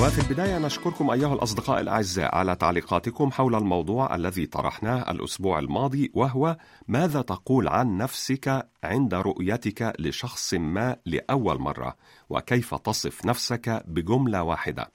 وفي 0.00 0.18
البداية 0.18 0.58
نشكركم 0.58 1.10
أيها 1.10 1.34
الأصدقاء 1.34 1.80
الأعزاء 1.80 2.34
على 2.34 2.56
تعليقاتكم 2.56 3.30
حول 3.30 3.54
الموضوع 3.54 4.14
الذي 4.14 4.46
طرحناه 4.46 5.10
الأسبوع 5.10 5.58
الماضي 5.58 6.10
وهو 6.14 6.56
ماذا 6.88 7.22
تقول 7.22 7.68
عن 7.68 7.96
نفسك 7.96 8.68
عند 8.84 9.14
رؤيتك 9.14 9.92
لشخص 9.98 10.54
ما 10.54 10.96
لأول 11.06 11.58
مرة؟ 11.58 11.96
وكيف 12.30 12.74
تصف 12.74 13.26
نفسك 13.26 13.82
بجملة 13.86 14.42
واحدة؟ 14.42 14.90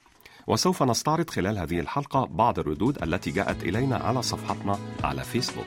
وسوف 0.46 0.82
نستعرض 0.82 1.30
خلال 1.30 1.58
هذه 1.58 1.80
الحلقة 1.80 2.24
بعض 2.24 2.58
الردود 2.58 3.02
التي 3.02 3.30
جاءت 3.30 3.62
إلينا 3.62 3.96
على 3.96 4.22
صفحتنا 4.22 4.78
على 5.04 5.24
فيسبوك. 5.24 5.66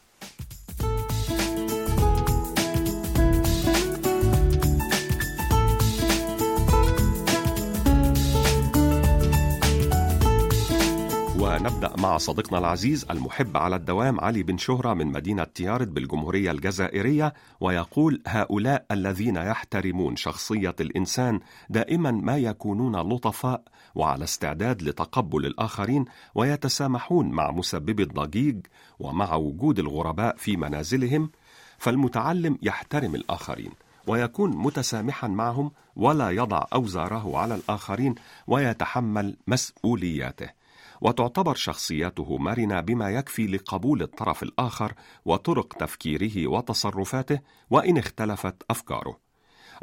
ونبدأ 11.41 11.93
مع 11.97 12.17
صديقنا 12.17 12.59
العزيز 12.59 13.05
المحب 13.09 13.57
على 13.57 13.75
الدوام 13.75 14.19
علي 14.19 14.43
بن 14.43 14.57
شهرة 14.57 14.93
من 14.93 15.07
مدينة 15.07 15.43
تيارد 15.43 15.93
بالجمهورية 15.93 16.51
الجزائرية 16.51 17.33
ويقول 17.59 18.21
هؤلاء 18.27 18.85
الذين 18.91 19.35
يحترمون 19.35 20.15
شخصية 20.15 20.75
الإنسان 20.79 21.39
دائما 21.69 22.11
ما 22.11 22.37
يكونون 22.37 22.95
لطفاء 22.95 23.63
وعلى 23.95 24.23
استعداد 24.23 24.81
لتقبل 24.81 25.45
الآخرين 25.45 26.05
ويتسامحون 26.35 27.31
مع 27.31 27.51
مسبب 27.51 27.99
الضجيج 27.99 28.65
ومع 28.99 29.35
وجود 29.35 29.79
الغرباء 29.79 30.35
في 30.37 30.57
منازلهم 30.57 31.29
فالمتعلم 31.77 32.57
يحترم 32.61 33.15
الآخرين 33.15 33.71
ويكون 34.07 34.57
متسامحا 34.57 35.27
معهم 35.27 35.71
ولا 35.95 36.29
يضع 36.29 36.65
أوزاره 36.73 37.37
على 37.37 37.55
الآخرين 37.55 38.15
ويتحمل 38.47 39.37
مسؤولياته. 39.47 40.60
وتعتبر 41.01 41.55
شخصيته 41.55 42.37
مرنة 42.37 42.81
بما 42.81 43.09
يكفي 43.09 43.47
لقبول 43.47 44.01
الطرف 44.01 44.43
الآخر 44.43 44.93
وطرق 45.25 45.73
تفكيره 45.73 46.47
وتصرفاته 46.47 47.39
وإن 47.69 47.97
اختلفت 47.97 48.55
أفكاره. 48.69 49.17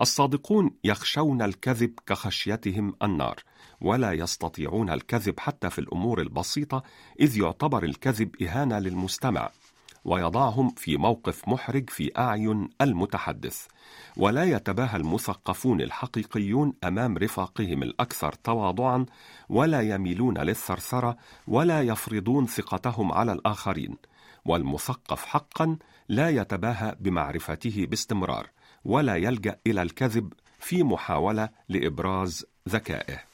الصادقون 0.01 0.71
يخشون 0.85 1.43
الكذب 1.43 1.95
كخشيتهم 2.07 2.95
النار 3.03 3.37
ولا 3.81 4.13
يستطيعون 4.13 4.91
الكذب 4.91 5.41
حتى 5.41 5.71
في 5.71 5.79
الأمور 5.79 6.21
البسيطة 6.21 6.83
إذ 7.21 7.39
يعتبر 7.39 7.85
الكذب 7.85 8.43
إهانة 8.43 8.79
للمستمع. 8.79 9.51
ويضعهم 10.09 10.71
في 10.77 10.97
موقف 10.97 11.49
محرج 11.49 11.91
في 11.91 12.11
أعين 12.19 12.69
المتحدث. 12.81 13.67
ولا 14.17 14.45
يتباهى 14.45 14.97
المثقفون 14.97 15.81
الحقيقيون 15.81 16.73
أمام 16.85 17.19
رفاقهم 17.19 17.83
الأكثر 17.83 18.33
تواضعا 18.33 19.07
ولا 19.49 19.81
يميلون 19.81 20.39
للثرثرة 20.39 21.17
ولا 21.49 21.83
يفرضون 21.83 22.47
ثقتهم 22.47 23.13
على 23.13 23.33
الآخرين. 23.33 23.97
والمثقف 24.45 25.25
حقا 25.25 25.77
لا 26.09 26.31
يتباهى 26.31 26.97
بمعرفته 27.01 27.87
باستمرار 27.91 28.51
ولا 28.85 29.17
يلجأ 29.17 29.59
إلى 29.67 29.83
الكذب 29.83 30.33
في 30.59 30.83
محاولة 30.83 31.49
لإبراز 31.69 32.47
ذكائه. 32.69 33.28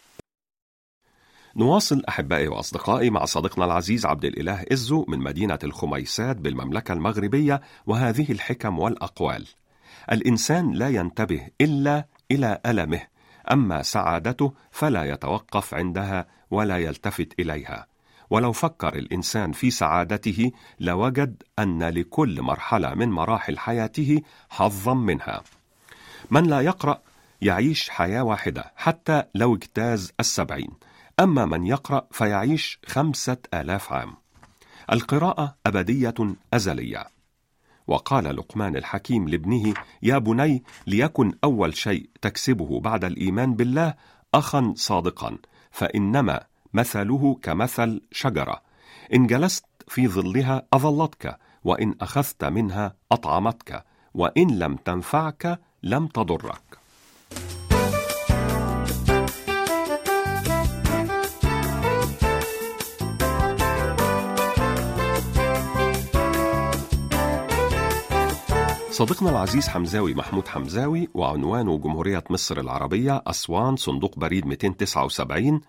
نواصل 1.57 2.03
أحبائي 2.09 2.49
وأصدقائي 2.49 3.11
مع 3.11 3.25
صديقنا 3.25 3.65
العزيز 3.65 4.07
عبد 4.07 4.25
الإله 4.25 4.65
إزو 4.73 5.05
من 5.09 5.19
مدينة 5.19 5.59
الخميسات 5.65 6.37
بالمملكة 6.37 6.93
المغربية 6.93 7.61
وهذه 7.87 8.33
الحكم 8.33 8.79
والأقوال. 8.79 9.47
الإنسان 10.13 10.73
لا 10.73 10.89
ينتبه 10.89 11.49
إلا 11.61 12.07
إلى 12.31 12.61
ألمه 12.67 13.01
أما 13.53 13.83
سعادته 13.83 14.53
فلا 14.71 15.05
يتوقف 15.05 15.75
عندها 15.75 16.27
ولا 16.51 16.79
يلتفت 16.79 17.41
إليها. 17.41 17.87
ولو 18.31 18.53
فكر 18.53 18.95
الإنسان 18.95 19.53
في 19.53 19.71
سعادته 19.71 20.53
لوجد 20.81 21.43
أن 21.59 21.83
لكل 21.83 22.43
مرحلة 22.43 22.95
من 22.95 23.09
مراحل 23.09 23.59
حياته 23.59 24.23
حظا 24.51 24.95
منها. 24.95 25.43
من 26.31 26.45
لا 26.45 26.61
يقرأ 26.61 27.03
يعيش 27.43 27.91
حياة 27.91 28.23
واحدة 28.23 28.73
حتى 28.77 29.23
لو 29.35 29.55
اجتاز 29.55 30.13
السبعين. 30.21 30.71
أما 31.21 31.45
من 31.45 31.67
يقرأ 31.67 32.07
فيعيش 32.11 32.79
خمسة 32.87 33.37
آلاف 33.55 33.93
عام. 33.93 34.15
القراءة 34.93 35.57
أبدية 35.67 36.15
أزلية. 36.55 37.07
وقال 37.87 38.37
لقمان 38.37 38.77
الحكيم 38.77 39.29
لابنه 39.29 39.75
يا 40.03 40.19
بني 40.19 40.63
ليكن 40.87 41.33
أول 41.45 41.77
شيء 41.77 42.11
تكسبه 42.23 42.81
بعد 42.81 43.05
الإيمان 43.05 43.55
بالله 43.55 43.95
أخا 44.35 44.75
صادقا 44.77 45.39
فإنما 45.71 46.41
مثله 46.75 47.39
كمثل 47.43 48.01
شجرة. 48.13 48.63
إن 49.15 49.27
جلست 49.27 49.67
في 49.89 50.09
ظلها 50.09 50.67
أظلتك 50.73 51.39
وإن 51.65 51.95
أخذت 52.01 52.45
منها 52.45 52.95
أطعمتك 53.13 53.85
وإن 54.15 54.59
لم 54.59 54.77
تنفعك 54.77 55.61
لم 55.83 56.07
تضرك. 56.07 56.84
صديقنا 68.94 69.31
العزيز 69.31 69.69
حمزاوي 69.69 70.15
محمود 70.15 70.49
حمزاوي 70.49 71.09
وعنوانه 71.15 71.78
جمهورية 71.78 72.25
مصر 72.31 72.60
العربية 72.60 73.22
أسوان 73.27 73.77
صندوق 73.77 74.19
بريد 74.19 74.47
279 74.47 75.60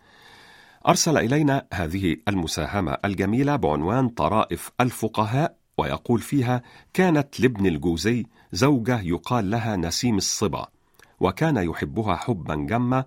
أرسل 0.88 1.18
إلينا 1.18 1.66
هذه 1.74 2.18
المساهمة 2.28 2.98
الجميلة 3.06 3.56
بعنوان 3.56 4.10
طرائف 4.10 4.72
الفقهاء 4.82 5.56
ويقول 5.78 6.20
فيها 6.20 6.62
كانت 6.94 7.40
لابن 7.40 7.66
الجوزي 7.66 8.26
زوجة 8.52 9.02
يقال 9.02 9.50
لها 9.50 9.76
نسيم 9.76 10.18
الصبا 10.18 10.68
وكان 11.20 11.58
يحبها 11.58 12.16
حبا 12.16 12.56
جما 12.56 13.06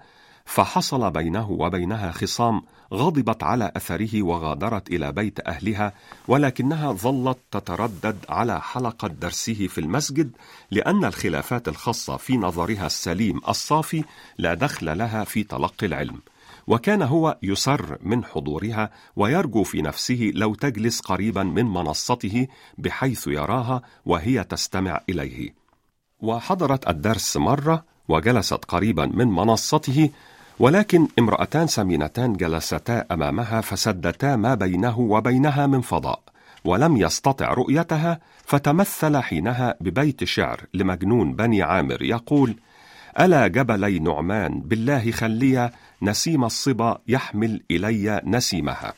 فحصل 0.48 1.10
بينه 1.10 1.50
وبينها 1.50 2.12
خصام 2.12 2.62
غضبت 2.94 3.42
على 3.42 3.72
أثره 3.76 4.22
وغادرت 4.22 4.88
إلى 4.88 5.12
بيت 5.12 5.48
أهلها 5.48 5.92
ولكنها 6.28 6.92
ظلت 6.92 7.38
تتردد 7.50 8.16
على 8.28 8.60
حلقة 8.60 9.08
درسه 9.08 9.66
في 9.66 9.78
المسجد 9.78 10.30
لأن 10.70 11.04
الخلافات 11.04 11.68
الخاصة 11.68 12.16
في 12.16 12.36
نظرها 12.36 12.86
السليم 12.86 13.40
الصافي 13.48 14.04
لا 14.38 14.54
دخل 14.54 14.98
لها 14.98 15.24
في 15.24 15.42
تلقي 15.42 15.86
العلم. 15.86 16.20
وكان 16.66 17.02
هو 17.02 17.38
يسر 17.42 17.98
من 18.02 18.24
حضورها 18.24 18.90
ويرجو 19.16 19.62
في 19.62 19.82
نفسه 19.82 20.30
لو 20.34 20.54
تجلس 20.54 21.00
قريبا 21.00 21.42
من 21.42 21.64
منصته 21.64 22.46
بحيث 22.78 23.26
يراها 23.26 23.82
وهي 24.06 24.44
تستمع 24.44 25.00
إليه. 25.08 25.54
وحضرت 26.20 26.88
الدرس 26.88 27.36
مرة 27.36 27.84
وجلست 28.08 28.64
قريبا 28.64 29.06
من 29.06 29.28
منصته 29.28 30.10
ولكن 30.60 31.08
امرأتان 31.18 31.66
سمينتان 31.66 32.32
جلستا 32.32 33.04
أمامها 33.10 33.60
فسدتا 33.60 34.36
ما 34.36 34.54
بينه 34.54 35.00
وبينها 35.00 35.66
من 35.66 35.80
فضاء 35.80 36.20
ولم 36.64 36.96
يستطع 36.96 37.52
رؤيتها 37.52 38.20
فتمثل 38.44 39.16
حينها 39.16 39.74
ببيت 39.80 40.24
شعر 40.24 40.60
لمجنون 40.74 41.32
بني 41.32 41.62
عامر 41.62 42.02
يقول 42.02 42.56
ألا 43.20 43.46
جبلي 43.46 43.98
نعمان 43.98 44.60
بالله 44.60 45.10
خليا 45.10 45.72
نسيم 46.02 46.44
الصبا 46.44 46.98
يحمل 47.08 47.62
إلي 47.70 48.22
نسيمها 48.24 48.94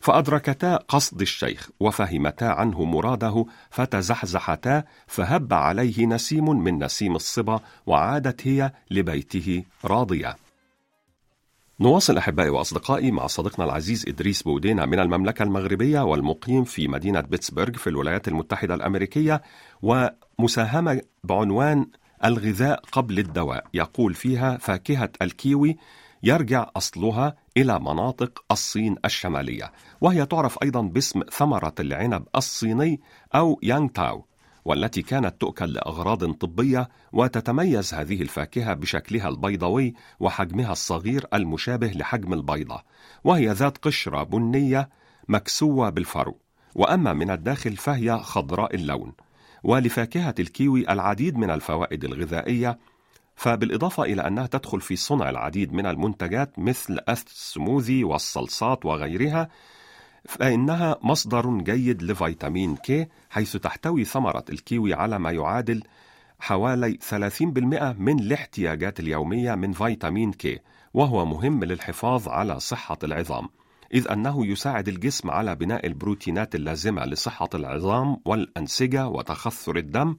فأدركتا 0.00 0.76
قصد 0.76 1.20
الشيخ 1.20 1.70
وفهمتا 1.80 2.44
عنه 2.44 2.84
مراده 2.84 3.46
فتزحزحتا 3.70 4.84
فهب 5.06 5.54
عليه 5.54 6.06
نسيم 6.06 6.64
من 6.64 6.84
نسيم 6.84 7.16
الصبا 7.16 7.60
وعادت 7.86 8.46
هي 8.46 8.72
لبيته 8.90 9.62
راضية. 9.84 10.43
نواصل 11.80 12.16
أحبائي 12.16 12.50
وأصدقائي 12.50 13.10
مع 13.10 13.26
صديقنا 13.26 13.64
العزيز 13.64 14.08
إدريس 14.08 14.42
بودينا 14.42 14.86
من 14.86 14.98
المملكة 14.98 15.42
المغربية 15.42 16.00
والمقيم 16.00 16.64
في 16.64 16.88
مدينة 16.88 17.20
بيتسبرغ 17.20 17.72
في 17.72 17.86
الولايات 17.86 18.28
المتحدة 18.28 18.74
الأمريكية 18.74 19.42
ومساهمة 19.82 21.00
بعنوان 21.24 21.86
الغذاء 22.24 22.82
قبل 22.92 23.18
الدواء. 23.18 23.66
يقول 23.74 24.14
فيها 24.14 24.56
فاكهة 24.56 25.10
الكيوي 25.22 25.76
يرجع 26.22 26.70
أصلها 26.76 27.36
إلى 27.56 27.80
مناطق 27.80 28.44
الصين 28.52 28.96
الشمالية. 29.04 29.72
وهي 30.00 30.26
تعرف 30.26 30.58
أيضا 30.62 30.80
باسم 30.82 31.20
ثمرة 31.32 31.74
العنب 31.80 32.24
الصيني 32.36 33.00
أو 33.34 33.60
يانغ 33.62 33.88
تاو. 33.88 34.24
والتي 34.64 35.02
كانت 35.02 35.40
تؤكل 35.40 35.72
لأغراض 35.72 36.32
طبية 36.32 36.88
وتتميز 37.12 37.94
هذه 37.94 38.22
الفاكهة 38.22 38.74
بشكلها 38.74 39.28
البيضاوي 39.28 39.94
وحجمها 40.20 40.72
الصغير 40.72 41.26
المشابه 41.34 41.86
لحجم 41.86 42.32
البيضة 42.32 42.82
وهي 43.24 43.48
ذات 43.48 43.78
قشرة 43.78 44.22
بنية 44.22 44.88
مكسوة 45.28 45.90
بالفرو. 45.90 46.38
وأما 46.74 47.12
من 47.12 47.30
الداخل 47.30 47.76
فهي 47.76 48.18
خضراء 48.18 48.74
اللون. 48.74 49.12
ولفاكهة 49.64 50.34
الكيوي 50.38 50.92
العديد 50.92 51.36
من 51.36 51.50
الفوائد 51.50 52.04
الغذائية 52.04 52.78
فبالإضافة 53.36 54.02
إلى 54.02 54.26
أنها 54.26 54.46
تدخل 54.46 54.80
في 54.80 54.96
صنع 54.96 55.30
العديد 55.30 55.72
من 55.72 55.86
المنتجات 55.86 56.58
مثل 56.58 56.98
السموذي 57.08 58.04
والصلصات 58.04 58.84
وغيرها 58.86 59.48
فإنها 60.28 60.98
مصدر 61.02 61.58
جيد 61.58 62.02
لفيتامين 62.02 62.76
كي 62.76 63.06
حيث 63.30 63.56
تحتوي 63.56 64.04
ثمرة 64.04 64.44
الكيوي 64.50 64.94
على 64.94 65.18
ما 65.18 65.30
يعادل 65.30 65.82
حوالي 66.40 66.98
30% 67.10 67.42
من 67.98 68.18
الاحتياجات 68.18 69.00
اليومية 69.00 69.54
من 69.54 69.72
فيتامين 69.72 70.32
كي 70.32 70.58
وهو 70.94 71.26
مهم 71.26 71.64
للحفاظ 71.64 72.28
على 72.28 72.60
صحة 72.60 72.98
العظام 73.04 73.48
إذ 73.94 74.10
أنه 74.10 74.46
يساعد 74.46 74.88
الجسم 74.88 75.30
على 75.30 75.54
بناء 75.54 75.86
البروتينات 75.86 76.54
اللازمة 76.54 77.04
لصحة 77.04 77.48
العظام 77.54 78.16
والأنسجة 78.24 79.08
وتخثر 79.08 79.76
الدم 79.76 80.16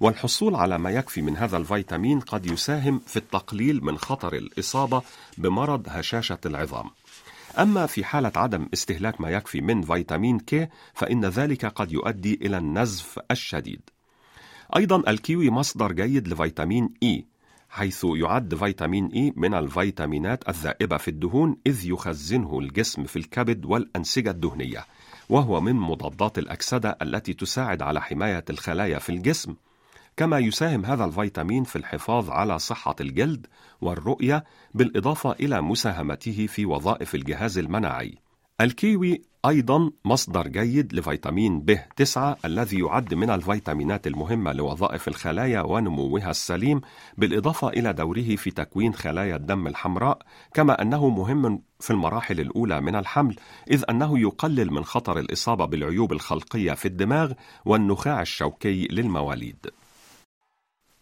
والحصول 0.00 0.54
على 0.54 0.78
ما 0.78 0.90
يكفي 0.90 1.22
من 1.22 1.36
هذا 1.36 1.56
الفيتامين 1.56 2.20
قد 2.20 2.46
يساهم 2.46 2.98
في 3.06 3.16
التقليل 3.16 3.84
من 3.84 3.98
خطر 3.98 4.34
الإصابة 4.34 5.02
بمرض 5.38 5.86
هشاشة 5.88 6.38
العظام. 6.46 6.90
أما 7.58 7.86
في 7.86 8.04
حالة 8.04 8.32
عدم 8.36 8.68
استهلاك 8.74 9.20
ما 9.20 9.30
يكفي 9.30 9.60
من 9.60 9.82
فيتامين 9.82 10.38
كي 10.38 10.68
فإن 10.94 11.24
ذلك 11.24 11.66
قد 11.66 11.92
يؤدي 11.92 12.34
إلى 12.42 12.58
النزف 12.58 13.18
الشديد. 13.30 13.80
أيضا 14.76 15.10
الكيوي 15.10 15.50
مصدر 15.50 15.92
جيد 15.92 16.28
لفيتامين 16.28 16.94
إي 17.02 17.24
حيث 17.70 18.04
يعد 18.04 18.54
فيتامين 18.54 19.06
إي 19.06 19.32
من 19.36 19.54
الفيتامينات 19.54 20.48
الذائبة 20.48 20.96
في 20.96 21.08
الدهون 21.08 21.56
إذ 21.66 21.86
يخزنه 21.86 22.58
الجسم 22.58 23.04
في 23.04 23.16
الكبد 23.16 23.64
والأنسجة 23.64 24.30
الدهنية 24.30 24.84
وهو 25.28 25.60
من 25.60 25.76
مضادات 25.76 26.38
الأكسدة 26.38 26.98
التي 27.02 27.34
تساعد 27.34 27.82
على 27.82 28.00
حماية 28.00 28.44
الخلايا 28.50 28.98
في 28.98 29.08
الجسم 29.10 29.54
كما 30.18 30.38
يساهم 30.38 30.84
هذا 30.84 31.04
الفيتامين 31.04 31.64
في 31.64 31.76
الحفاظ 31.76 32.30
على 32.30 32.58
صحة 32.58 32.96
الجلد 33.00 33.46
والرؤية 33.80 34.44
بالإضافة 34.74 35.32
إلى 35.32 35.60
مساهمته 35.60 36.46
في 36.46 36.66
وظائف 36.66 37.14
الجهاز 37.14 37.58
المناعي. 37.58 38.14
الكيوي 38.60 39.22
أيضا 39.46 39.90
مصدر 40.04 40.48
جيد 40.48 40.94
لفيتامين 40.94 41.60
ب 41.60 41.78
9 41.96 42.36
الذي 42.44 42.78
يعد 42.78 43.14
من 43.14 43.30
الفيتامينات 43.30 44.06
المهمة 44.06 44.52
لوظائف 44.52 45.08
الخلايا 45.08 45.60
ونموها 45.60 46.30
السليم 46.30 46.80
بالإضافة 47.18 47.68
إلى 47.68 47.92
دوره 47.92 48.36
في 48.36 48.50
تكوين 48.50 48.94
خلايا 48.94 49.36
الدم 49.36 49.66
الحمراء 49.66 50.18
كما 50.54 50.82
أنه 50.82 51.08
مهم 51.08 51.62
في 51.80 51.90
المراحل 51.90 52.40
الأولى 52.40 52.80
من 52.80 52.94
الحمل 52.94 53.36
إذ 53.70 53.84
أنه 53.90 54.18
يقلل 54.18 54.72
من 54.72 54.84
خطر 54.84 55.18
الإصابة 55.18 55.64
بالعيوب 55.64 56.12
الخلقية 56.12 56.72
في 56.72 56.88
الدماغ 56.88 57.32
والنخاع 57.64 58.22
الشوكي 58.22 58.88
للمواليد. 58.90 59.66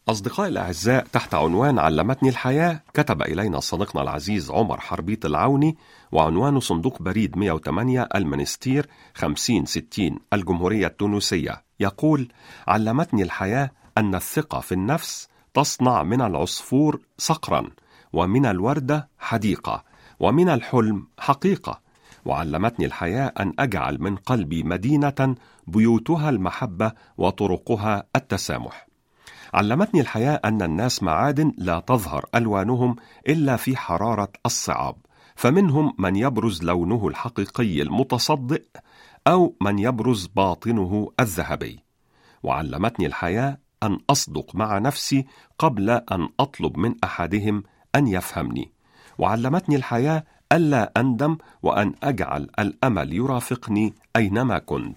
أصدقائي 0.08 0.48
الأعزاء 0.48 1.06
تحت 1.12 1.34
عنوان 1.34 1.78
علمتني 1.78 2.28
الحياة 2.28 2.82
كتب 2.94 3.22
إلينا 3.22 3.60
صديقنا 3.60 4.02
العزيز 4.02 4.50
عمر 4.50 4.80
حربيط 4.80 5.26
العوني 5.26 5.76
وعنوانه 6.12 6.60
صندوق 6.60 7.02
بريد 7.02 7.38
108 7.38 8.08
المنستير 8.14 8.88
5060 9.14 10.18
الجمهورية 10.32 10.86
التونسية. 10.86 11.62
يقول 11.80 12.28
علمتني 12.68 13.22
الحياة 13.22 13.70
أن 13.98 14.14
الثقة 14.14 14.60
في 14.60 14.72
النفس 14.72 15.28
تصنع 15.54 16.02
من 16.02 16.20
العصفور 16.20 17.00
صقرا 17.18 17.70
ومن 18.12 18.46
الوردة 18.46 19.08
حديقة 19.18 19.84
ومن 20.20 20.48
الحلم 20.48 21.06
حقيقة. 21.18 21.80
وعلمتني 22.24 22.86
الحياة 22.86 23.32
أن 23.40 23.52
أجعل 23.58 24.00
من 24.00 24.16
قلبي 24.16 24.62
مدينة 24.62 25.34
بيوتها 25.66 26.30
المحبة 26.30 26.92
وطرقها 27.18 28.06
التسامح. 28.16 28.85
علمتني 29.56 30.00
الحياة 30.00 30.40
أن 30.44 30.62
الناس 30.62 31.02
معادن 31.02 31.52
لا 31.58 31.80
تظهر 31.80 32.24
ألوانهم 32.34 32.96
إلا 33.28 33.56
في 33.56 33.76
حرارة 33.76 34.28
الصعاب، 34.46 34.96
فمنهم 35.36 35.94
من 35.98 36.16
يبرز 36.16 36.62
لونه 36.62 37.08
الحقيقي 37.08 37.82
المتصدئ 37.82 38.62
أو 39.26 39.56
من 39.60 39.78
يبرز 39.78 40.26
باطنه 40.26 41.12
الذهبي. 41.20 41.78
وعلمتني 42.42 43.06
الحياة 43.06 43.58
أن 43.82 43.98
أصدق 44.10 44.54
مع 44.54 44.78
نفسي 44.78 45.26
قبل 45.58 45.90
أن 45.90 46.28
أطلب 46.40 46.78
من 46.78 46.94
أحدهم 47.04 47.62
أن 47.94 48.06
يفهمني. 48.06 48.72
وعلمتني 49.18 49.76
الحياة 49.76 50.24
ألا 50.52 50.92
أندم 50.96 51.36
وأن 51.62 51.94
أجعل 52.02 52.48
الأمل 52.58 53.12
يرافقني 53.12 53.94
أينما 54.16 54.58
كنت. 54.58 54.96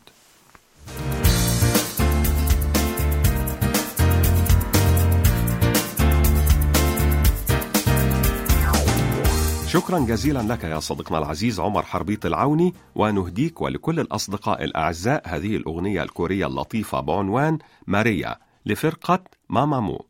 شكرا 9.69 9.99
جزيلا 9.99 10.39
لك 10.53 10.63
يا 10.63 10.79
صديقنا 10.79 11.17
العزيز 11.17 11.59
عمر 11.59 11.81
حربيط 11.83 12.25
العوني 12.25 12.73
ونهديك 12.95 13.61
ولكل 13.61 13.99
الأصدقاء 13.99 14.63
الأعزاء 14.63 15.21
هذه 15.25 15.55
الأغنية 15.55 16.03
الكورية 16.03 16.45
اللطيفة 16.47 16.99
بعنوان 16.99 17.59
ماريا 17.87 18.35
لفرقة 18.65 19.23
مامامو 19.49 20.05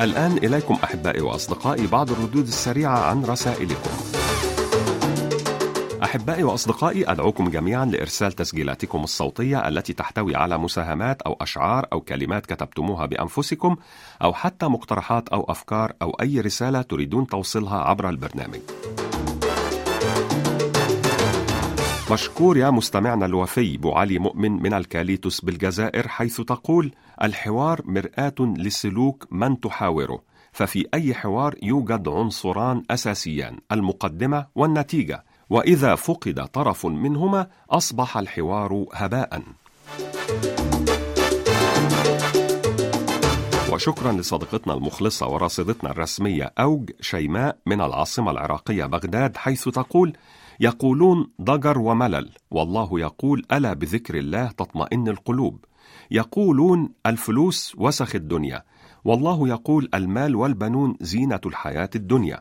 الآن 0.00 0.36
إليكم 0.36 0.78
أحبائي 0.84 1.20
وأصدقائي 1.20 1.86
بعض 1.86 2.10
الردود 2.10 2.46
السريعة 2.46 2.98
عن 2.98 3.24
رسائلكم. 3.24 3.90
أحبائي 6.02 6.42
وأصدقائي 6.42 7.10
أدعوكم 7.10 7.50
جميعا 7.50 7.84
لإرسال 7.84 8.32
تسجيلاتكم 8.32 9.04
الصوتية 9.04 9.68
التي 9.68 9.92
تحتوي 9.92 10.36
على 10.36 10.58
مساهمات 10.58 11.22
أو 11.22 11.36
أشعار 11.40 11.86
أو 11.92 12.00
كلمات 12.00 12.46
كتبتموها 12.46 13.06
بأنفسكم 13.06 13.76
أو 14.22 14.34
حتى 14.34 14.66
مقترحات 14.66 15.28
أو 15.28 15.44
أفكار 15.50 15.92
أو 16.02 16.10
أي 16.10 16.40
رسالة 16.40 16.82
تريدون 16.82 17.26
توصيلها 17.26 17.78
عبر 17.78 18.08
البرنامج. 18.08 18.60
مشكور 22.10 22.56
يا 22.56 22.70
مستمعنا 22.70 23.26
الوفي 23.26 23.76
بو 23.76 23.92
علي 23.92 24.18
مؤمن 24.18 24.52
من 24.62 24.74
الكاليتوس 24.74 25.40
بالجزائر 25.40 26.08
حيث 26.08 26.40
تقول 26.40 26.92
الحوار 27.22 27.80
مرآة 27.84 28.34
لسلوك 28.40 29.26
من 29.30 29.60
تحاوره 29.60 30.22
ففي 30.52 30.86
أي 30.94 31.14
حوار 31.14 31.54
يوجد 31.62 32.08
عنصران 32.08 32.82
أساسيان 32.90 33.58
المقدمة 33.72 34.46
والنتيجة 34.54 35.24
وإذا 35.50 35.94
فقد 35.94 36.48
طرف 36.52 36.86
منهما 36.86 37.46
أصبح 37.70 38.16
الحوار 38.18 38.84
هباء. 38.94 39.42
وشكرا 43.72 44.12
لصديقتنا 44.12 44.74
المخلصة 44.74 45.26
وراصدتنا 45.28 45.90
الرسمية 45.90 46.52
أوج 46.58 46.90
شيماء 47.00 47.56
من 47.66 47.80
العاصمة 47.80 48.30
العراقية 48.30 48.84
بغداد 48.84 49.36
حيث 49.36 49.68
تقول 49.68 50.12
يقولون 50.60 51.30
ضجر 51.42 51.78
وملل 51.78 52.30
والله 52.50 53.00
يقول 53.00 53.46
ألا 53.52 53.72
بذكر 53.72 54.18
الله 54.18 54.46
تطمئن 54.46 55.08
القلوب. 55.08 55.64
يقولون 56.10 56.88
الفلوس 57.06 57.74
وسخ 57.78 58.14
الدنيا 58.14 58.62
والله 59.04 59.48
يقول 59.48 59.88
المال 59.94 60.36
والبنون 60.36 60.96
زينة 61.00 61.40
الحياة 61.46 61.90
الدنيا. 61.94 62.40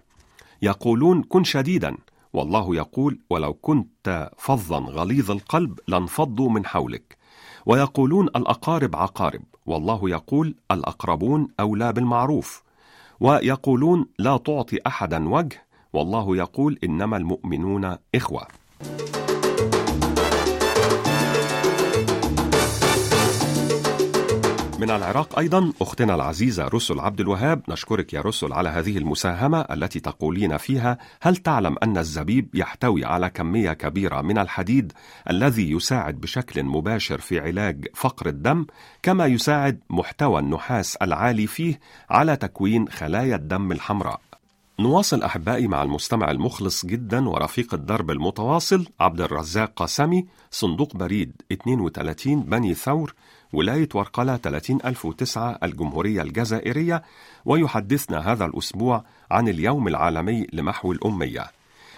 يقولون 0.61 1.23
كن 1.23 1.43
شديدا 1.43 1.97
والله 2.33 2.75
يقول 2.75 3.19
ولو 3.29 3.53
كنت 3.53 4.31
فظا 4.37 4.79
غليظ 4.79 5.31
القلب 5.31 5.79
لانفضوا 5.87 6.49
من 6.49 6.65
حولك. 6.65 7.17
ويقولون 7.65 8.27
الأقارب 8.27 8.95
عقارب 8.95 9.41
والله 9.65 10.09
يقول 10.09 10.55
الأقربون 10.71 11.47
أولى 11.59 11.93
بالمعروف. 11.93 12.63
ويقولون 13.19 14.05
لا 14.19 14.37
تعطي 14.37 14.79
أحدا 14.87 15.29
وجه 15.29 15.66
والله 15.97 16.37
يقول 16.37 16.79
إنما 16.83 17.17
المؤمنون 17.17 17.97
إخوة. 18.15 18.47
من 24.79 24.89
العراق 24.91 25.39
أيضا 25.39 25.73
أختنا 25.81 26.15
العزيزة 26.15 26.67
رسل 26.67 26.99
عبد 26.99 27.19
الوهاب 27.19 27.61
نشكرك 27.69 28.13
يا 28.13 28.21
رسل 28.21 28.53
على 28.53 28.69
هذه 28.69 28.97
المساهمة 28.97 29.61
التي 29.61 29.99
تقولين 29.99 30.57
فيها. 30.57 30.97
هل 31.21 31.35
تعلم 31.35 31.75
أن 31.83 31.97
الزبيب 31.97 32.55
يحتوي 32.55 33.05
على 33.05 33.29
كمية 33.29 33.73
كبيرة 33.73 34.21
من 34.21 34.37
الحديد 34.37 34.93
الذي 35.29 35.71
يساعد 35.71 36.21
بشكل 36.21 36.63
مباشر 36.63 37.19
في 37.19 37.39
علاج 37.39 37.85
فقر 37.93 38.27
الدم 38.27 38.65
كما 39.03 39.25
يساعد 39.25 39.79
محتوى 39.89 40.39
النحاس 40.39 40.95
العالي 40.95 41.47
فيه 41.47 41.79
على 42.09 42.35
تكوين 42.35 42.87
خلايا 42.87 43.35
الدم 43.35 43.71
الحمراء؟ 43.71 44.26
نواصل 44.79 45.23
أحبائي 45.23 45.67
مع 45.67 45.83
المستمع 45.83 46.31
المخلص 46.31 46.85
جدا 46.85 47.29
ورفيق 47.29 47.73
الدرب 47.73 48.11
المتواصل 48.11 48.85
عبد 48.99 49.21
الرزاق 49.21 49.73
قاسمي 49.75 50.25
صندوق 50.51 50.95
بريد 50.95 51.41
32 51.51 52.41
بني 52.43 52.73
ثور 52.73 53.13
ولاية 53.53 53.89
ورقلة 53.93 54.37
30009 54.37 55.57
الجمهورية 55.63 56.21
الجزائرية 56.21 57.03
ويحدثنا 57.45 58.31
هذا 58.31 58.45
الأسبوع 58.45 59.03
عن 59.31 59.47
اليوم 59.47 59.87
العالمي 59.87 60.47
لمحو 60.53 60.91
الأمية. 60.91 61.45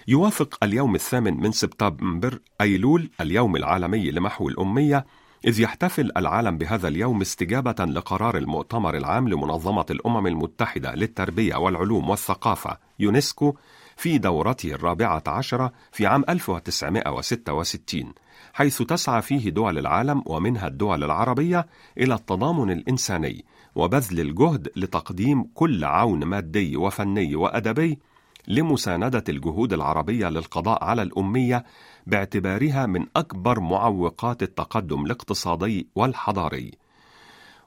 يوافق 0.08 0.58
اليوم 0.64 0.96
الثامن 0.96 1.42
من 1.42 1.52
سبتمبر 1.52 2.40
أيلول 2.62 3.10
اليوم 3.22 3.56
العالمي 3.56 4.12
لمحو 4.12 4.50
الأمية 4.50 5.06
إذ 5.46 5.60
يحتفل 5.60 6.12
العالم 6.18 6.58
بهذا 6.58 6.88
اليوم 6.88 7.22
استجابة 7.22 7.86
لقرار 7.86 8.38
المؤتمر 8.38 8.98
العام 8.98 9.30
لمنظمة 9.30 9.86
الأمم 9.92 10.28
المتحدة 10.28 10.96
للتربية 10.96 11.56
والعلوم 11.56 12.10
والثقافة 12.10 12.78
يونسكو 13.00 13.56
في 13.98 14.18
دورته 14.18 14.72
الرابعة 14.72 15.24
عشرة 15.28 15.74
في 15.92 16.08
عام 16.08 16.24
1966 16.30 18.14
حيث 18.54 18.82
تسعى 18.82 19.22
فيه 19.22 19.50
دول 19.50 19.78
العالم 19.78 20.24
ومنها 20.26 20.68
الدول 20.68 21.04
العربية 21.04 21.68
إلى 21.98 22.14
التضامن 22.14 22.72
الإنساني 22.72 23.46
وبذل 23.76 24.20
الجهد 24.20 24.70
لتقديم 24.76 25.44
كل 25.54 25.86
عون 25.86 26.24
مادي 26.24 26.78
وفني 26.78 27.36
وأدبي 27.36 28.00
لمساندة 28.48 29.24
الجهود 29.30 29.74
العربية 29.74 30.30
للقضاء 30.30 30.84
على 30.84 31.02
الأمية 31.02 31.66
باعتبارها 32.08 32.86
من 32.86 33.06
أكبر 33.16 33.60
معوقات 33.60 34.44
التقدم 34.44 35.06
الاقتصادي 35.06 35.88
والحضاري. 35.96 36.72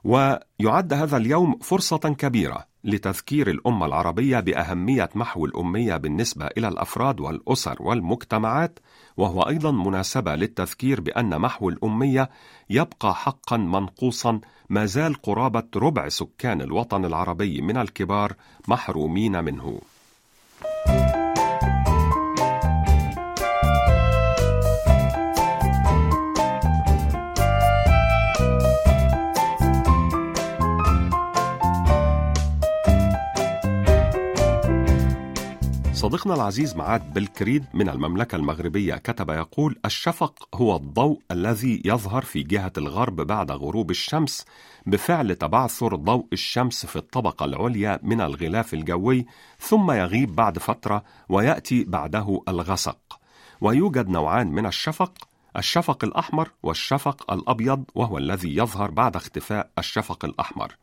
ويعد 0.03 0.93
هذا 0.93 1.17
اليوم 1.17 1.59
فرصة 1.61 1.97
كبيرة 1.97 2.65
لتذكير 2.83 3.49
الأمة 3.49 3.85
العربية 3.85 4.39
بأهمية 4.39 5.09
محو 5.15 5.45
الأمية 5.45 5.97
بالنسبة 5.97 6.47
إلى 6.47 6.67
الأفراد 6.67 7.19
والأسر 7.19 7.77
والمجتمعات، 7.79 8.79
وهو 9.17 9.41
أيضا 9.41 9.71
مناسبة 9.71 10.35
للتذكير 10.35 11.01
بأن 11.01 11.39
محو 11.39 11.69
الأمية 11.69 12.29
يبقى 12.69 13.15
حقا 13.15 13.57
منقوصا 13.57 14.39
ما 14.69 14.85
زال 14.85 15.13
قرابة 15.13 15.67
ربع 15.75 16.09
سكان 16.09 16.61
الوطن 16.61 17.05
العربي 17.05 17.61
من 17.61 17.77
الكبار 17.77 18.33
محرومين 18.67 19.43
منه. 19.43 19.79
صديقنا 36.23 36.41
العزيز 36.41 36.75
معاد 36.75 37.13
بالكريد 37.13 37.65
من 37.73 37.89
المملكة 37.89 38.35
المغربية 38.35 38.95
كتب 38.95 39.29
يقول 39.29 39.79
الشفق 39.85 40.47
هو 40.55 40.75
الضوء 40.75 41.19
الذي 41.31 41.81
يظهر 41.85 42.21
في 42.21 42.43
جهة 42.43 42.71
الغرب 42.77 43.15
بعد 43.15 43.51
غروب 43.51 43.91
الشمس 43.91 44.45
بفعل 44.85 45.35
تبعثر 45.35 45.95
ضوء 45.95 46.27
الشمس 46.33 46.85
في 46.85 46.95
الطبقة 46.95 47.45
العليا 47.45 47.99
من 48.03 48.21
الغلاف 48.21 48.73
الجوي 48.73 49.25
ثم 49.59 49.91
يغيب 49.91 50.35
بعد 50.35 50.59
فترة 50.59 51.03
ويأتي 51.29 51.83
بعده 51.83 52.41
الغسق. 52.47 53.19
ويوجد 53.61 54.09
نوعان 54.09 54.47
من 54.47 54.65
الشفق 54.65 55.13
الشفق 55.57 56.03
الأحمر 56.03 56.49
والشفق 56.63 57.31
الأبيض 57.31 57.83
وهو 57.95 58.17
الذي 58.17 58.55
يظهر 58.55 58.91
بعد 58.91 59.15
اختفاء 59.15 59.69
الشفق 59.77 60.25
الأحمر. 60.25 60.75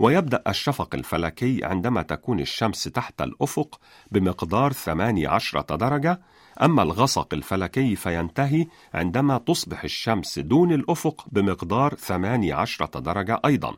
ويبدأ 0.00 0.42
الشفق 0.48 0.94
الفلكي 0.94 1.64
عندما 1.64 2.02
تكون 2.02 2.40
الشمس 2.40 2.84
تحت 2.84 3.22
الأفق 3.22 3.80
بمقدار 4.12 4.72
18 4.72 5.60
درجة 5.60 6.20
أما 6.62 6.82
الغسق 6.82 7.34
الفلكي 7.34 7.96
فينتهي 7.96 8.66
عندما 8.94 9.38
تصبح 9.38 9.84
الشمس 9.84 10.38
دون 10.38 10.72
الأفق 10.72 11.26
بمقدار 11.32 11.94
18 11.94 12.84
درجة 12.86 13.40
أيضا. 13.44 13.76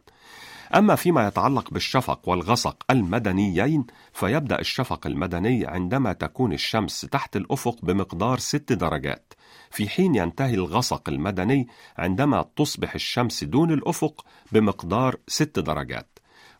أما 0.74 0.94
فيما 0.94 1.26
يتعلق 1.26 1.70
بالشفق 1.70 2.28
والغسق 2.28 2.76
المدنيين 2.90 3.86
فيبدأ 4.12 4.60
الشفق 4.60 5.06
المدني 5.06 5.66
عندما 5.66 6.12
تكون 6.12 6.52
الشمس 6.52 7.00
تحت 7.00 7.36
الأفق 7.36 7.84
بمقدار 7.84 8.38
6 8.38 8.74
درجات. 8.74 9.32
في 9.70 9.88
حين 9.88 10.14
ينتهي 10.14 10.54
الغسق 10.54 11.08
المدني 11.08 11.68
عندما 11.98 12.44
تصبح 12.56 12.94
الشمس 12.94 13.44
دون 13.44 13.72
الأفق 13.72 14.24
بمقدار 14.52 15.16
6 15.28 15.62
درجات. 15.62 16.11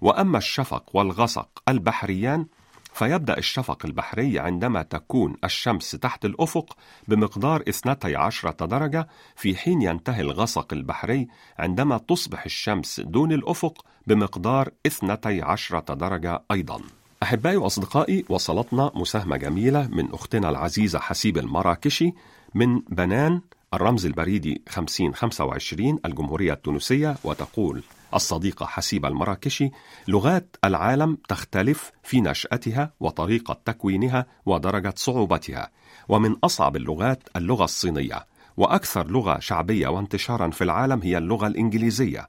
وأما 0.03 0.39
الشفق 0.39 0.97
والغسق 0.97 1.49
البحريان 1.69 2.47
فيبدأ 2.93 3.39
الشفق 3.39 3.87
البحري 3.87 4.39
عندما 4.39 4.83
تكون 4.83 5.37
الشمس 5.45 5.91
تحت 5.91 6.25
الأفق 6.25 6.77
بمقدار 7.09 7.63
12 7.69 8.51
درجة 8.51 9.09
في 9.37 9.57
حين 9.57 9.83
ينتهي 9.83 10.21
الغسق 10.21 10.73
البحري 10.73 11.29
عندما 11.59 11.99
تصبح 11.99 12.45
الشمس 12.45 13.01
دون 13.01 13.33
الأفق 13.33 13.85
بمقدار 14.07 14.71
12 14.87 15.79
درجة 15.81 16.43
أيضا. 16.51 16.81
أحبائي 17.23 17.57
وأصدقائي 17.57 18.25
وصلتنا 18.29 18.91
مساهمة 18.95 19.37
جميلة 19.37 19.89
من 19.89 20.13
أختنا 20.13 20.51
العزيزة 20.51 20.99
حسيب 20.99 21.39
المراكشي 21.39 22.13
من 22.55 22.81
بنان 22.89 23.41
الرمز 23.75 24.07
البريدي 24.07 24.63
5025 24.69 25.99
الجمهورية 26.05 26.53
التونسية 26.53 27.17
وتقول 27.25 27.83
الصديقة 28.15 28.67
حسيبة 28.67 29.09
المراكشي 29.09 29.71
لغات 30.09 30.57
العالم 30.65 31.19
تختلف 31.29 31.93
في 32.03 32.21
نشأتها 32.21 32.93
وطريقة 33.01 33.61
تكوينها 33.65 34.27
ودرجة 34.47 34.95
صعوبتها. 34.97 35.71
ومن 36.09 36.37
أصعب 36.45 36.77
اللغات 36.77 37.29
اللغة 37.37 37.65
الصينية. 37.65 38.27
وأكثر 38.57 39.07
لغة 39.07 39.39
شعبية 39.39 39.89
وانتشارا 39.89 40.51
في 40.51 40.65
العالم 40.65 41.01
هي 41.03 41.19
اللغة 41.19 41.47
الإنجليزية. 41.47 42.29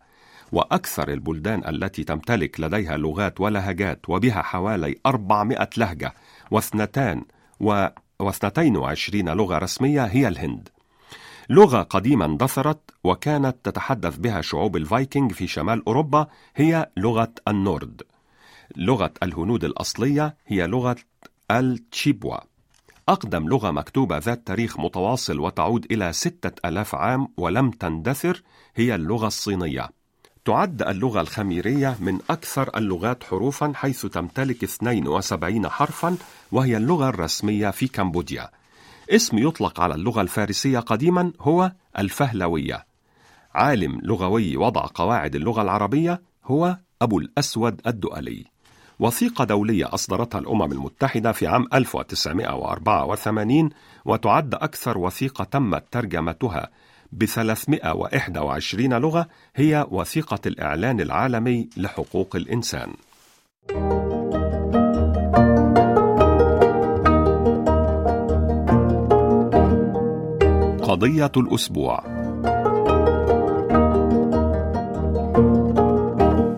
وأكثر 0.52 1.10
البلدان 1.10 1.68
التي 1.68 2.04
تمتلك 2.04 2.60
لديها 2.60 2.98
لغات 2.98 3.42
ولهجات 3.42 4.10
وبها 4.10 4.42
حوالي 4.42 4.96
400 5.06 5.70
لهجة 5.78 6.13
واثنتان 6.52 7.25
و 7.60 7.88
واثنتين 8.20 8.78
وعشرين 8.78 9.30
لغة 9.30 9.58
رسمية 9.58 10.06
هي 10.06 10.28
الهند. 10.28 10.70
لغة 11.50 11.81
قديمة 11.81 12.25
اندثرت 12.25 12.79
وكانت 13.03 13.55
تتحدث 13.63 14.17
بها 14.17 14.41
شعوب 14.41 14.77
الفايكنج 14.77 15.31
في 15.31 15.47
شمال 15.47 15.83
أوروبا 15.88 16.27
هي 16.55 16.89
لغة 16.97 17.33
النورد. 17.47 18.01
لغة 18.75 19.13
الهنود 19.23 19.63
الأصلية 19.63 20.35
هي 20.47 20.67
لغة 20.67 20.95
التشيبوا. 21.51 22.38
أقدم 23.09 23.47
لغة 23.47 23.71
مكتوبة 23.71 24.17
ذات 24.17 24.47
تاريخ 24.47 24.79
متواصل 24.79 25.39
وتعود 25.39 25.85
إلى 25.91 26.13
ستة 26.13 26.67
ألاف 26.69 26.95
عام 26.95 27.27
ولم 27.38 27.71
تندثر 27.71 28.43
هي 28.75 28.95
اللغة 28.95 29.27
الصينية. 29.27 29.89
تعد 30.45 30.81
اللغة 30.81 31.21
الخميرية 31.21 31.97
من 32.00 32.19
أكثر 32.29 32.77
اللغات 32.77 33.23
حروفا 33.23 33.71
حيث 33.75 34.05
تمتلك 34.05 34.63
72 34.63 35.69
حرفا 35.69 36.17
وهي 36.51 36.77
اللغة 36.77 37.09
الرسمية 37.09 37.69
في 37.69 37.88
كمبوديا. 37.88 38.50
اسم 39.10 39.38
يطلق 39.38 39.79
على 39.79 39.95
اللغة 39.95 40.22
الفارسية 40.22 40.79
قديما 40.79 41.31
هو 41.39 41.72
الفهلوية 42.00 42.86
عالم 43.55 44.00
لغوي 44.03 44.57
وضع 44.57 44.86
قواعد 44.93 45.36
اللغة 45.36 45.62
العربية 45.62 46.22
هو 46.45 46.77
أبو 47.01 47.19
الأسود 47.19 47.81
الدؤلي 47.88 48.45
وثيقة 49.00 49.43
دولية 49.43 49.93
أصدرتها 49.93 50.39
الأمم 50.39 50.72
المتحدة 50.72 51.31
في 51.31 51.48
عام 51.48 51.67
1984 51.74 53.69
وتعد 54.05 54.53
أكثر 54.53 54.98
وثيقة 54.98 55.43
تمت 55.43 55.83
ترجمتها 55.91 56.69
ب 57.12 57.25
321 57.25 58.93
لغة 58.93 59.27
هي 59.55 59.88
وثيقة 59.91 60.39
الإعلان 60.45 61.01
العالمي 61.01 61.69
لحقوق 61.77 62.36
الإنسان. 62.36 62.93
قضية 70.93 71.31
الأسبوع. 71.38 72.03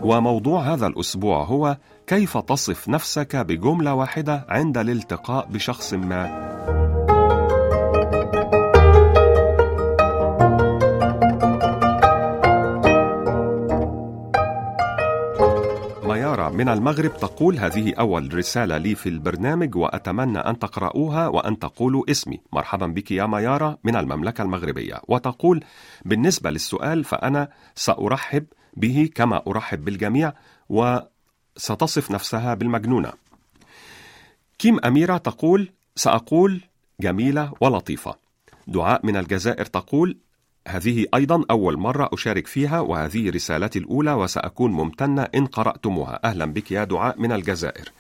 وموضوع 0.04 0.74
هذا 0.74 0.88
الأسبوع 0.88 1.44
هو 1.44 1.78
كيف 2.08 2.38
تصف 2.38 2.90
نفسك 2.90 3.36
بجملة 3.36 3.94
واحدة 3.94 4.46
عند 4.50 4.78
الالتقاء 4.78 5.48
بشخص 5.48 5.94
ما؟ 5.94 6.75
ميارة 16.36 16.50
من 16.50 16.70
المغرب 16.70 17.18
تقول 17.18 17.60
هذه 17.60 17.94
أول 17.94 18.36
رسالة 18.36 18.78
لي 18.78 18.96
في 18.96 19.10
البرنامج 19.10 19.76
وأتمنى 19.76 20.40
أن 20.40 20.60
تقرأوها 20.60 21.28
وأن 21.28 21.60
تقولوا 21.60 22.12
اسمي. 22.12 22.40
مرحبا 22.54 22.88
بك 22.88 23.12
يا 23.12 23.26
ميارة 23.26 23.78
من 23.84 23.96
المملكة 23.96 24.42
المغربية. 24.42 25.02
وتقول 25.08 25.64
بالنسبة 26.06 26.50
للسؤال 26.50 27.04
فأنا 27.04 27.50
سأرحب 27.76 28.46
به 28.74 29.10
كما 29.16 29.42
أرحب 29.48 29.86
بالجميع 29.86 30.34
وستصف 30.70 32.12
نفسها 32.12 32.54
بالمجنونة. 32.54 33.14
كيم 34.60 34.80
أميرة 34.86 35.18
تقول 35.18 35.70
سأقول 35.96 36.62
جميلة 37.00 37.54
ولطيفة. 37.62 38.16
دعاء 38.68 39.06
من 39.06 39.18
الجزائر 39.18 39.66
تقول 39.66 40.18
هذه 40.68 41.06
أيضا 41.14 41.44
أول 41.52 41.78
مرة 41.78 42.10
أشارك 42.14 42.48
فيها 42.48 42.80
وهذه 42.80 43.30
رسالتي 43.30 43.80
الأولى 43.80 44.14
وسأكون 44.14 44.72
ممتنة 44.72 45.22
إن 45.36 45.46
قرأتموها. 45.46 46.20
أهلا 46.24 46.46
بك 46.46 46.72
يا 46.72 46.84
دعاء 46.84 47.22
من 47.22 47.32
الجزائر. 47.32 47.92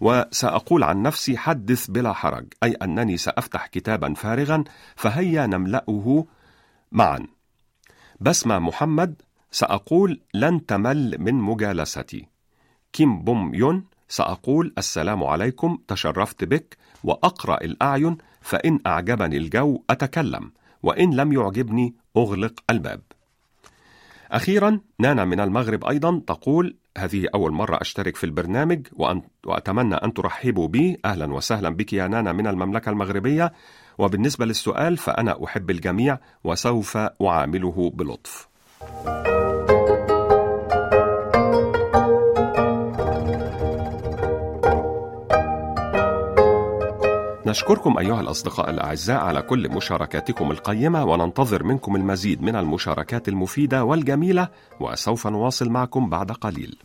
وسأقول 0.00 0.84
عن 0.84 1.02
نفسي 1.02 1.38
حدث 1.38 1.90
بلا 1.90 2.12
حرج 2.12 2.46
أي 2.62 2.72
أنني 2.72 3.16
سأفتح 3.16 3.66
كتابا 3.66 4.14
فارغا 4.14 4.64
فهيا 4.96 5.46
نملأه 5.46 6.24
معا. 6.92 7.26
بسمة 8.20 8.58
محمد 8.58 9.22
سأقول 9.50 10.20
لن 10.34 10.66
تمل 10.66 11.16
من 11.18 11.34
مجالستي. 11.34 12.26
كيم 12.92 13.22
بوم 13.22 13.54
يون 13.54 13.84
سأقول 14.08 14.74
السلام 14.78 15.24
عليكم 15.24 15.78
تشرفت 15.88 16.44
بك 16.44 16.76
وأقرأ 17.04 17.64
الأعين 17.64 18.18
فإن 18.40 18.80
أعجبني 18.86 19.36
الجو 19.36 19.82
أتكلم. 19.90 20.50
وإن 20.82 21.14
لم 21.14 21.32
يعجبني 21.32 21.94
أغلق 22.16 22.52
الباب. 22.70 23.00
أخيرا 24.30 24.80
نانا 24.98 25.24
من 25.24 25.40
المغرب 25.40 25.84
أيضا 25.84 26.22
تقول 26.26 26.76
هذه 26.98 27.26
أول 27.34 27.52
مرة 27.52 27.78
أشترك 27.80 28.16
في 28.16 28.24
البرنامج 28.24 28.86
وأن 28.92 29.22
وأتمنى 29.46 29.94
أن 29.94 30.14
ترحبوا 30.14 30.68
بي. 30.68 30.98
أهلا 31.04 31.32
وسهلا 31.32 31.68
بك 31.68 31.92
يا 31.92 32.08
نانا 32.08 32.32
من 32.32 32.46
المملكة 32.46 32.90
المغربية. 32.90 33.52
وبالنسبة 33.98 34.44
للسؤال 34.44 34.96
فأنا 34.96 35.44
أحب 35.44 35.70
الجميع 35.70 36.18
وسوف 36.44 36.96
أعامله 36.96 37.90
بلطف. 37.94 38.48
نشكركم 47.46 47.98
أيها 47.98 48.20
الأصدقاء 48.20 48.70
الأعزاء 48.70 49.16
على 49.16 49.42
كل 49.42 49.68
مشاركاتكم 49.68 50.50
القيمة 50.50 51.04
وننتظر 51.04 51.62
منكم 51.62 51.96
المزيد 51.96 52.42
من 52.42 52.56
المشاركات 52.56 53.28
المفيدة 53.28 53.84
والجميلة 53.84 54.48
وسوف 54.80 55.26
نواصل 55.26 55.68
معكم 55.68 56.10
بعد 56.10 56.32
قليل. 56.32 56.76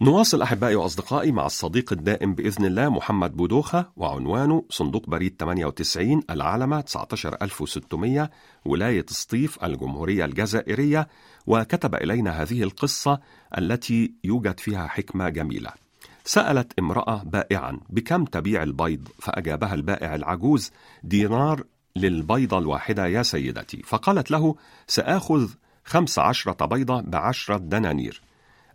نواصل 0.00 0.42
أحبائي 0.42 0.74
وأصدقائي 0.74 1.32
مع 1.32 1.46
الصديق 1.46 1.92
الدائم 1.92 2.34
بإذن 2.34 2.64
الله 2.64 2.88
محمد 2.88 3.36
بودوخة 3.36 3.90
وعنوانه 3.96 4.64
صندوق 4.70 5.10
بريد 5.10 5.36
98 5.40 6.22
العلمة 6.30 6.80
19600 6.80 8.30
ولاية 8.64 9.06
سطيف 9.08 9.64
الجمهورية 9.64 10.24
الجزائرية 10.24 11.08
وكتب 11.46 11.94
إلينا 11.94 12.42
هذه 12.42 12.62
القصة 12.62 13.20
التي 13.58 14.14
يوجد 14.24 14.60
فيها 14.60 14.86
حكمة 14.86 15.28
جميلة. 15.28 15.81
سألت 16.24 16.78
امرأة 16.78 17.22
بائعا 17.24 17.78
بكم 17.88 18.24
تبيع 18.24 18.62
البيض؟ 18.62 19.08
فأجابها 19.18 19.74
البائع 19.74 20.14
العجوز 20.14 20.72
دينار 21.02 21.64
للبيضة 21.96 22.58
الواحدة 22.58 23.06
يا 23.06 23.22
سيدتي. 23.22 23.82
فقالت 23.82 24.30
له 24.30 24.54
سآخذ 24.86 25.48
خمس 25.84 26.18
عشرة 26.18 26.66
بيضة 26.66 27.00
بعشرة 27.00 27.56
دنانير 27.56 28.22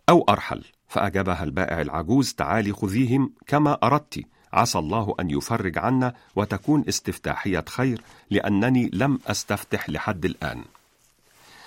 أو 0.08 0.26
أرحل. 0.28 0.64
فأجابها 0.88 1.44
البائع 1.44 1.80
العجوز 1.80 2.32
تعالي 2.32 2.72
خذيهم 2.72 3.32
كما 3.46 3.78
أردت 3.82 4.24
عسى 4.52 4.78
الله 4.78 5.14
أن 5.20 5.30
يفرج 5.30 5.78
عنا 5.78 6.14
وتكون 6.36 6.84
استفتاحية 6.88 7.64
خير 7.68 8.02
لأنني 8.30 8.90
لم 8.92 9.18
أستفتح 9.26 9.90
لحد 9.90 10.24
الآن. 10.24 10.64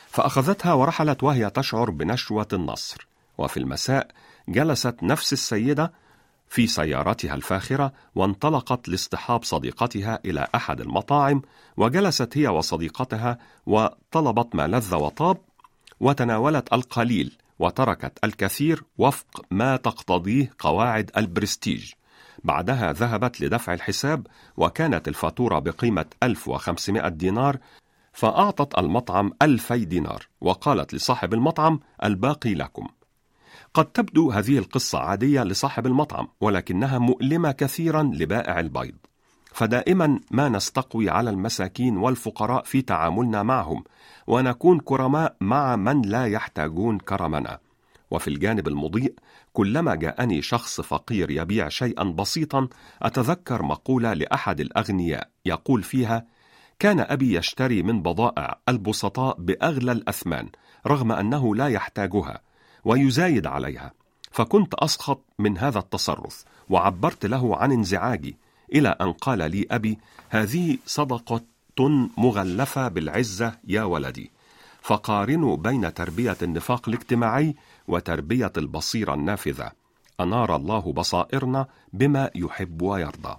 فأخذتها 0.10 0.74
ورحلت 0.74 1.24
وهي 1.24 1.50
تشعر 1.50 1.90
بنشوة 1.90 2.48
النصر. 2.54 3.08
وفي 3.38 3.58
المساء 3.58 4.08
جلست 4.50 5.04
نفس 5.04 5.34
السيدة 5.34 5.94
في 6.50 6.68
سيارتها 6.68 7.36
الفاخرة 7.36 7.94
وانطلقت 8.16 8.90
لاصطحاب 8.90 9.44
صديقتها 9.44 10.20
إلى 10.26 10.48
أحد 10.56 10.82
المطاعم 10.82 11.42
وجلست 11.78 12.38
هي 12.38 12.48
وصديقتها 12.48 13.38
وطلبت 13.66 14.56
ما 14.56 14.68
لذ 14.68 14.96
وطاب 14.96 15.38
وتناولت 16.00 16.74
القليل 16.74 17.38
وتركت 17.60 18.20
الكثير 18.24 18.84
وفق 18.98 19.46
ما 19.52 19.76
تقتضيه 19.76 20.52
قواعد 20.60 21.12
البرستيج. 21.18 21.92
بعدها 22.44 22.94
ذهبت 22.94 23.42
لدفع 23.42 23.74
الحساب 23.74 24.28
وكانت 24.58 25.08
الفاتورة 25.08 25.60
بقيمة 25.60 26.06
1500 26.24 27.08
دينار 27.08 27.58
فأعطت 28.14 28.80
المطعم 28.80 29.32
ألفي 29.42 29.86
دينار 29.86 30.28
وقالت 30.42 30.94
لصاحب 30.94 31.34
المطعم 31.34 31.80
الباقي 32.04 32.54
لكم. 32.54 32.88
قد 33.74 33.86
تبدو 33.86 34.32
هذه 34.32 34.58
القصة 34.58 35.00
عادية 35.00 35.44
لصاحب 35.44 35.88
المطعم 35.88 36.28
ولكنها 36.42 37.00
مؤلمة 37.00 37.52
كثيرا 37.52 38.04
لبائع 38.04 38.60
البيض. 38.60 38.96
فدائما 39.54 40.20
ما 40.32 40.50
نستقوي 40.50 41.10
على 41.10 41.30
المساكين 41.30 41.98
والفقراء 41.98 42.64
في 42.64 42.82
تعاملنا 42.82 43.44
معهم 43.44 43.84
ونكون 44.28 44.80
كرماء 44.80 45.36
مع 45.42 45.76
من 45.76 46.02
لا 46.02 46.26
يحتاجون 46.26 46.98
كرمنا. 46.98 47.60
وفي 48.12 48.28
الجانب 48.28 48.68
المضيء 48.68 49.14
كلما 49.54 49.96
جاءني 49.96 50.42
شخص 50.42 50.82
فقير 50.82 51.32
يبيع 51.32 51.70
شيئا 51.70 52.04
بسيطا 52.04 52.68
أتذكر 53.02 53.64
مقولة 53.64 54.14
لأحد 54.14 54.60
الأغنياء 54.60 55.30
يقول 55.46 55.84
فيها 55.84 56.26
كان 56.80 57.00
أبي 57.00 57.38
يشتري 57.38 57.84
من 57.84 58.02
بضائع 58.02 58.60
البسطاء 58.70 59.36
بأغلى 59.40 59.92
الأثمان 59.92 60.50
رغم 60.88 61.12
أنه 61.12 61.56
لا 61.56 61.68
يحتاجها 61.68 62.42
ويزايد 62.86 63.48
عليها. 63.48 63.92
فكنت 64.32 64.74
أسخط 64.74 65.22
من 65.40 65.58
هذا 65.58 65.80
التصرف 65.80 66.44
وعبرت 66.70 67.26
له 67.26 67.58
عن 67.58 67.72
انزعاجي 67.72 68.38
إلى 68.74 68.90
أن 68.90 69.12
قال 69.12 69.52
لي 69.52 69.68
أبي 69.72 70.00
هذه 70.30 70.78
صدقة 70.86 71.42
مغلفة 72.18 72.88
بالعزة 72.88 73.58
يا 73.68 73.84
ولدي. 73.84 74.32
فقارنوا 74.82 75.58
بين 75.58 75.94
تربية 75.94 76.38
النفاق 76.42 76.90
الاجتماعي 76.90 77.56
وتربية 77.88 78.52
البصيرة 78.58 79.14
النافذة. 79.14 79.72
أنار 80.20 80.56
الله 80.56 80.94
بصائرنا 80.94 81.68
بما 81.94 82.30
يحب 82.36 82.82
ويرضى. 82.82 83.36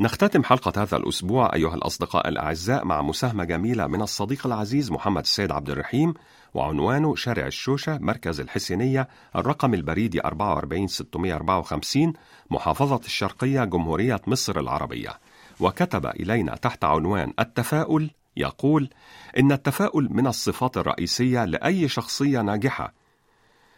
نختتم 0.00 0.44
حلقة 0.44 0.82
هذا 0.82 0.96
الأسبوع 0.96 1.54
أيها 1.54 1.74
الأصدقاء 1.74 2.28
الأعزاء 2.28 2.84
مع 2.84 3.02
مساهمة 3.02 3.44
جميلة 3.44 3.86
من 3.86 4.02
الصديق 4.02 4.46
العزيز 4.46 4.90
محمد 4.90 5.22
السيد 5.22 5.52
عبد 5.52 5.70
الرحيم 5.70 6.14
وعنوانه 6.54 7.14
شارع 7.14 7.46
الشوشة 7.46 7.98
مركز 7.98 8.40
الحسينية 8.40 9.08
الرقم 9.36 9.74
البريدي 9.74 10.20
44654 10.20 12.12
محافظة 12.50 13.00
الشرقية 13.04 13.64
جمهورية 13.64 14.20
مصر 14.26 14.60
العربية. 14.60 15.18
وكتب 15.60 16.06
إلينا 16.06 16.56
تحت 16.56 16.84
عنوان 16.84 17.32
التفاؤل 17.40 18.10
يقول 18.36 18.90
إن 19.38 19.52
التفاؤل 19.52 20.08
من 20.10 20.26
الصفات 20.26 20.76
الرئيسية 20.76 21.44
لأي 21.44 21.88
شخصية 21.88 22.40
ناجحة. 22.40 22.92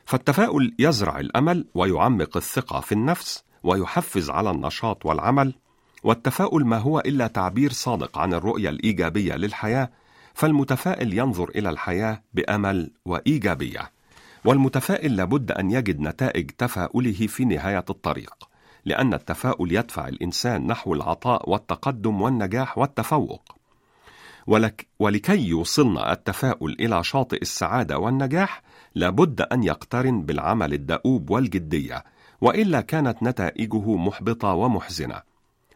فالتفاؤل 0.07 0.75
يزرع 0.79 1.21
الأمل 1.21 1.67
ويعمق 1.75 2.37
الثقة 2.37 2.81
في 2.81 2.93
النفس 2.93 3.45
ويحفز 3.63 4.31
على 4.31 4.51
النشاط 4.51 5.07
والعمل. 5.07 5.55
والتفاؤل 6.03 6.65
ما 6.65 6.79
هو 6.79 7.01
إلا 7.01 7.27
تعبير 7.27 7.73
صادق 7.73 8.19
عن 8.19 8.35
الرؤية 8.35 8.69
الإيجابية 8.69 9.35
للحياة 9.35 9.91
فالمتفائل 10.35 11.19
ينظر 11.19 11.49
إلى 11.49 11.71
الحياة 11.71 12.23
بأمل 12.35 12.91
وإيجابية. 13.05 13.91
والمتفائل 14.45 15.17
لابد 15.17 15.53
أن 15.53 15.71
يجد 15.71 16.01
نتائج 16.01 16.51
تفاؤله 16.51 17.27
في 17.27 17.45
نهاية 17.45 17.85
الطريق 17.91 18.49
لأن 18.85 19.15
التفاؤل 19.15 19.73
يدفع 19.73 20.09
الإنسان 20.09 20.67
نحو 20.67 20.95
العطاء 20.95 21.51
والتقدم 21.51 22.23
والنجاح 22.23 22.79
والتفوق. 22.79 23.57
ولك 24.47 24.87
ولكي 24.99 25.49
يوصلنا 25.49 26.13
التفاؤل 26.13 26.77
إلى 26.81 27.05
شاطئ 27.05 27.43
السعادة 27.43 27.99
والنجاح 27.99 28.63
لابد 28.95 29.41
أن 29.41 29.63
يقترن 29.63 30.23
بالعمل 30.23 30.73
الدؤوب 30.73 31.31
والجدية 31.31 32.05
وإلا 32.41 32.81
كانت 32.81 33.23
نتائجه 33.23 33.97
محبطة 33.97 34.49
ومحزنة. 34.49 35.28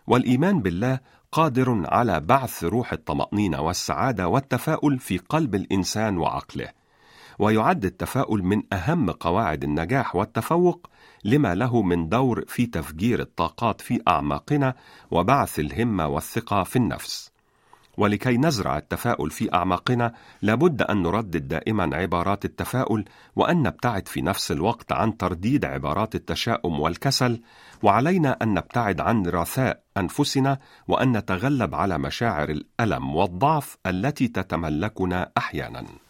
والإيمان 0.06 0.62
بالله 0.62 0.98
قادر 1.32 1.82
على 1.86 2.20
بعث 2.20 2.64
روح 2.64 2.92
الطمأنينة 2.92 3.60
والسعادة 3.60 4.28
والتفاؤل 4.28 4.98
في 4.98 5.18
قلب 5.18 5.54
الإنسان 5.54 6.18
وعقله. 6.18 6.68
ويعد 7.38 7.84
التفاؤل 7.84 8.42
من 8.42 8.62
أهم 8.72 9.10
قواعد 9.10 9.64
النجاح 9.64 10.16
والتفوق 10.16 10.90
لما 11.24 11.54
له 11.54 11.82
من 11.82 12.08
دور 12.08 12.44
في 12.46 12.66
تفجير 12.66 13.20
الطاقات 13.20 13.80
في 13.80 14.00
أعماقنا 14.08 14.74
وبعث 15.10 15.58
الهمة 15.58 16.06
والثقة 16.08 16.62
في 16.62 16.76
النفس. 16.76 17.31
ولكي 17.98 18.36
نزرع 18.36 18.78
التفاؤل 18.78 19.30
في 19.30 19.54
أعماقنا 19.54 20.12
لابد 20.42 20.82
أن 20.82 21.02
نردد 21.02 21.48
دائما 21.48 21.96
عبارات 21.96 22.44
التفاؤل 22.44 23.04
وأن 23.36 23.62
نبتعد 23.62 24.08
في 24.08 24.22
نفس 24.22 24.52
الوقت 24.52 24.92
عن 24.92 25.16
ترديد 25.16 25.64
عبارات 25.64 26.14
التشاؤم 26.14 26.80
والكسل 26.80 27.40
وعلينا 27.82 28.36
أن 28.42 28.54
نبتعد 28.54 29.00
عن 29.00 29.26
رثاء 29.26 29.82
أنفسنا 29.96 30.58
وأن 30.88 31.16
نتغلب 31.16 31.74
على 31.74 31.98
مشاعر 31.98 32.48
الألم 32.48 33.16
والضعف 33.16 33.76
التي 33.86 34.28
تتملكنا 34.28 35.30
أحيانا. 35.38 36.01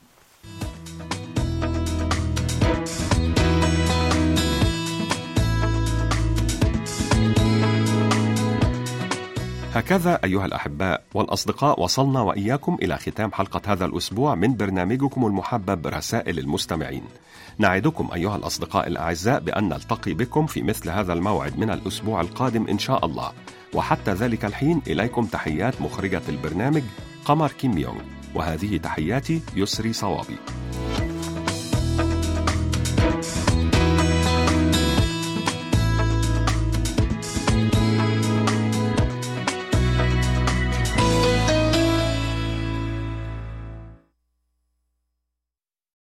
هكذا 9.75 10.19
أيها 10.25 10.47
الأحباء 10.47 11.03
والأصدقاء 11.15 11.81
وصلنا 11.81 12.21
وإياكم 12.21 12.79
إلى 12.83 12.97
ختام 12.97 13.33
حلقة 13.33 13.73
هذا 13.73 13.85
الأسبوع 13.85 14.35
من 14.35 14.57
برنامجكم 14.57 15.27
المحبب 15.27 15.87
رسائل 15.87 16.39
المستمعين. 16.39 17.03
نعدكم 17.59 18.11
أيها 18.15 18.37
الأصدقاء 18.37 18.87
الأعزاء 18.87 19.41
بأن 19.41 19.69
نلتقي 19.69 20.15
بكم 20.15 20.47
في 20.47 20.63
مثل 20.63 20.91
هذا 20.91 21.13
الموعد 21.13 21.59
من 21.59 21.71
الأسبوع 21.71 22.21
القادم 22.21 22.67
إن 22.69 22.79
شاء 22.79 23.07
الله. 23.07 23.33
وحتى 23.75 24.13
ذلك 24.13 24.45
الحين 24.45 24.83
إليكم 24.87 25.27
تحيات 25.27 25.81
مخرجة 25.81 26.23
البرنامج 26.29 26.83
قمر 27.25 27.53
كيم 27.53 27.79
يونغ 27.79 28.03
وهذه 28.35 28.77
تحياتي 28.77 29.41
يسري 29.57 29.93
صوابي. 29.93 30.37